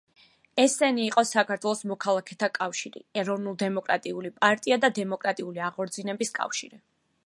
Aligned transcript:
ესენი 0.61 1.03
იყო 1.07 1.23
საქართველოს 1.31 1.83
მოქალაქეთა 1.91 2.49
კავშირი, 2.57 3.03
ეროვნულ-დემოკრატიული 3.23 4.35
პარტია 4.41 4.83
და 4.87 4.95
დემოკრატიული 5.01 5.67
აღორძინების 5.71 6.39
კავშირი. 6.41 6.87